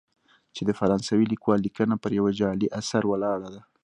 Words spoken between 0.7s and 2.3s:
فرانسوي لیکوال لیکنه پر